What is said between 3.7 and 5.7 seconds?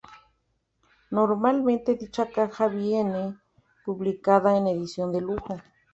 publicada en edición de lujo.